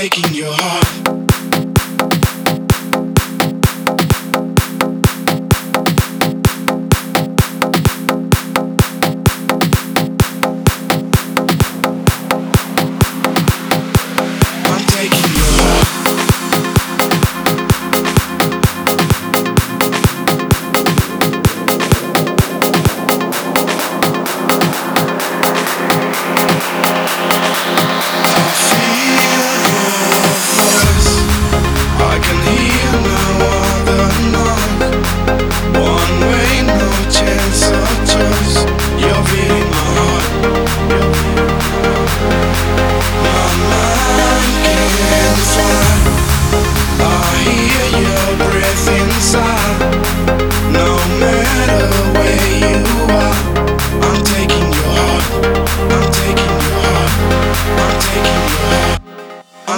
taking 0.00 0.32
your 0.32 0.52
heart 0.52 1.07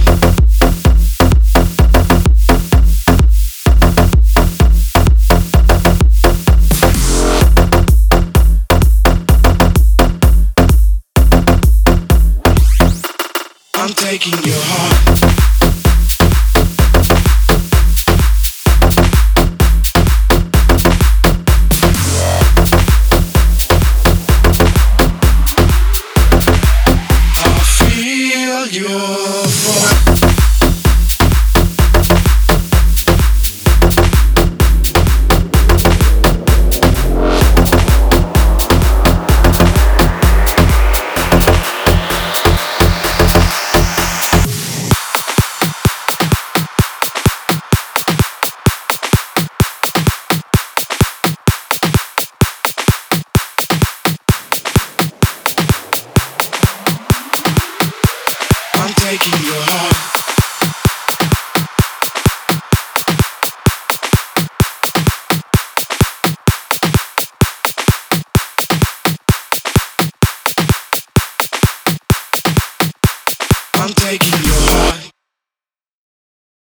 I'm 13.75 13.89
taking 13.91 14.33
your 14.43 14.55
heart. 14.57 15.36
I'm 73.79 73.89
taking 73.93 74.36